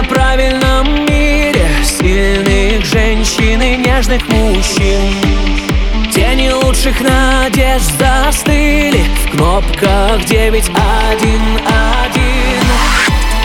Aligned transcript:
неправильном 0.00 1.06
мире 1.06 1.66
Сильных 1.84 2.84
женщин 2.84 3.62
и 3.62 3.76
нежных 3.76 4.26
мужчин. 4.28 5.14
Тени 6.12 6.50
лучших 6.50 7.00
надежд 7.00 7.90
застыли 7.98 9.04
В 9.24 9.30
кнопках 9.30 10.24
911 10.26 12.09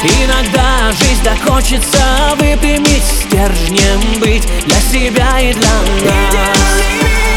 Иногда 0.05 0.91
жизнь 0.91 1.23
так 1.23 1.39
хочется 1.41 2.35
выпрямить 2.37 3.03
Стержнем 3.03 4.19
быть 4.19 4.47
для 4.65 4.79
себя 4.79 5.39
и 5.39 5.51
для 5.51 5.81
нас. 6.33 6.57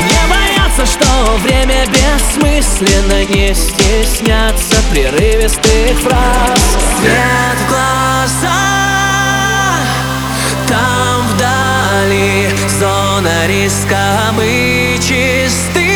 Не 0.05 0.23
бояться, 0.29 0.85
что 0.85 1.39
время 1.43 1.87
бессмысленно 1.87 3.25
Не 3.25 3.55
стесняться 3.55 4.77
прерывистых 4.91 5.99
фраз. 6.01 6.61
Свет 7.01 7.59
в 7.65 7.69
глаза 7.69 8.59
Там 10.67 11.27
вдали 11.29 12.51
зона 12.79 13.47
риска 13.47 14.33
Мы 14.37 14.99
чисты 15.01 15.88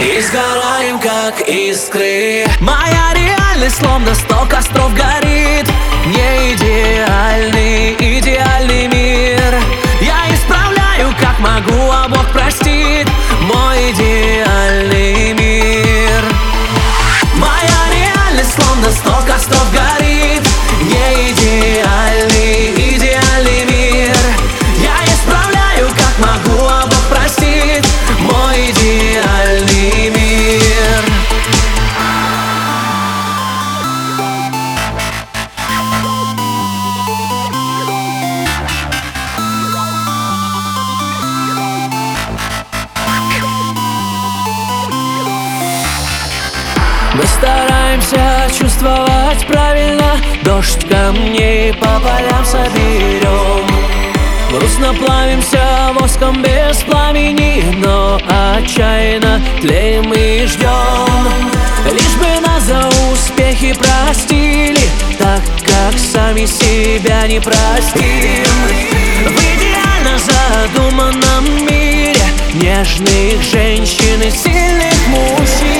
И 0.00 0.20
сгораем, 0.20 0.98
как 0.98 1.48
искры. 1.48 2.46
Моя 2.60 3.14
реальность 3.14 3.76
словно 3.76 4.14
сто 4.14 4.46
костров 4.50 4.92
горит. 4.94 5.66
Не 6.06 6.52
идеальный, 6.52 6.93
Мы 47.14 47.22
стараемся 47.26 48.52
чувствовать 48.52 49.46
правильно. 49.46 50.16
Дождь 50.42 50.84
камней 50.88 51.72
по 51.74 52.00
полям 52.00 52.44
соберем. 52.44 53.68
Грустно 54.50 54.92
плавимся 54.94 55.92
воском 55.94 56.42
без 56.42 56.78
пламени 56.78 57.64
Но 57.84 58.20
отчаянно 58.28 59.40
тлеем 59.60 60.12
и 60.12 60.44
ждем. 60.46 61.50
Лишь 61.92 62.16
бы 62.16 62.46
нас 62.46 62.64
за 62.64 62.88
успехи 63.12 63.74
простили 63.74 64.80
Так 65.18 65.42
как 65.64 65.98
сами 65.98 66.46
себя 66.46 67.26
не 67.28 67.38
простим. 67.38 68.44
В 69.24 69.38
идеально 69.38 70.18
задуманном 70.18 71.66
мире 71.66 72.16
Нежных 72.54 73.42
женщин 73.42 74.20
и 74.22 74.30
сильных 74.30 75.08
мужчин 75.08 75.73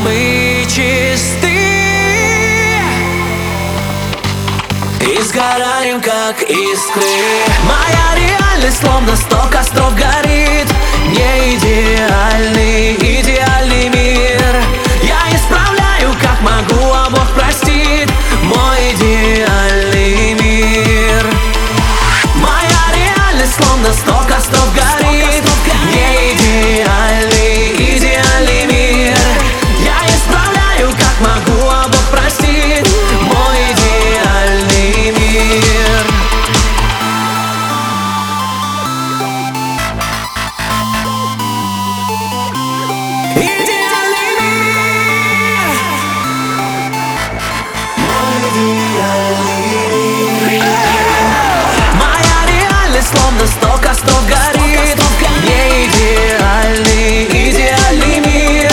Мы 0.00 0.64
чисты 0.68 1.60
И 5.00 5.22
сгораем, 5.22 6.00
как 6.00 6.42
искры. 6.42 7.02
Моя 7.64 8.28
реальность 8.28 8.80
словно 8.80 9.16
сто 9.16 9.36
костров 9.52 9.94
горит 9.94 10.53
костров 54.04 54.26
горит. 54.28 54.98
Не 55.42 55.86
идеальный, 55.86 57.24
идеальный 57.24 58.20
мир. 58.20 58.70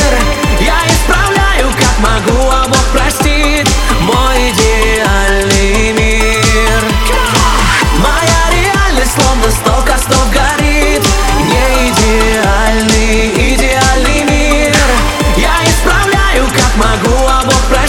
Я 0.60 0.80
исправляю, 0.88 1.72
как 1.72 2.00
могу, 2.00 2.50
а 2.50 2.68
Бог 2.68 2.86
простит. 2.92 3.68
Мой 4.02 4.50
идеальный 4.50 5.94
мир. 5.94 6.82
Моя 7.98 8.42
реальность 8.52 9.14
словно 9.14 9.52
столько 9.52 9.94
костров 9.94 10.30
горит. 10.32 11.04
Не 11.48 11.90
идеальный, 11.90 13.56
идеальный 13.56 14.24
мир. 14.30 14.76
Я 15.38 15.64
исправляю, 15.66 16.48
как 16.48 16.76
могу, 16.76 17.28
а 17.28 17.44
Бог 17.44 17.62
простит. 17.70 17.81